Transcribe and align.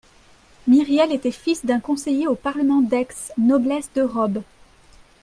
Myriel 0.65 1.11
était 1.11 1.29
fils 1.29 1.63
d'un 1.63 1.79
conseiller 1.79 2.27
au 2.27 2.33
parlement 2.33 2.81
d'Aix, 2.81 3.31
noblesse 3.37 3.91
de 3.93 4.01
robe 4.01 4.41